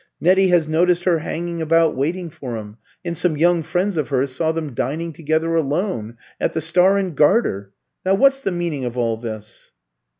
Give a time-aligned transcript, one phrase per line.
[0.19, 4.31] Nettie has noticed her hanging about waiting for him, and some young friends of hers
[4.33, 7.71] saw them dining together alone at the Star and Garter.
[8.03, 9.73] Now what's the meaning of all this?"